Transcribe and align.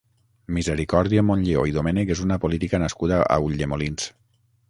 Misericòrdia 0.55 1.23
Montlleó 1.27 1.65
i 1.71 1.75
Domènech 1.75 2.15
és 2.17 2.23
una 2.25 2.39
política 2.45 2.81
nascuda 2.87 3.23
a 3.35 3.39
Ulldemolins. 3.49 4.09